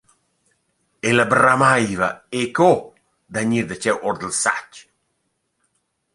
Ella 1.09 1.25
bramaiva 1.31 2.09
–e 2.21 2.41
co! 2.57 2.71
–da 2.87 3.41
gnir 3.45 3.65
darcheu 3.69 3.97
our 4.05 4.15
dal 4.19 4.35
sach. 4.43 4.75